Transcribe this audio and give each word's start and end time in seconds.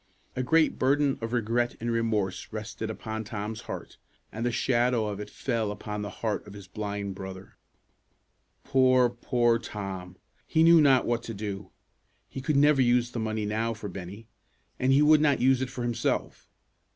A 0.35 0.41
great 0.41 0.79
burden 0.79 1.19
of 1.21 1.31
regret 1.31 1.75
and 1.79 1.91
remorse 1.91 2.47
rested 2.51 2.89
upon 2.89 3.23
Tom's 3.23 3.61
heart, 3.61 3.97
and 4.31 4.43
the 4.43 4.51
shadow 4.51 5.05
of 5.05 5.19
it 5.19 5.29
fell 5.29 5.69
upon 5.71 6.01
the 6.01 6.09
heart 6.25 6.47
of 6.47 6.53
his 6.55 6.67
blind 6.67 7.13
brother. 7.13 7.55
Poor, 8.63 9.11
poor 9.11 9.59
Tom! 9.59 10.15
He 10.47 10.63
knew 10.63 10.81
not 10.81 11.05
what 11.05 11.21
to 11.21 11.35
do. 11.35 11.69
He 12.27 12.41
could 12.41 12.57
never 12.57 12.81
use 12.81 13.11
the 13.11 13.19
money 13.19 13.45
now 13.45 13.75
for 13.75 13.89
Bennie, 13.89 14.25
and 14.79 14.91
he 14.91 15.03
would 15.03 15.21
not 15.21 15.39
use 15.39 15.61
it 15.61 15.69
for 15.69 15.83
himself. 15.83 16.49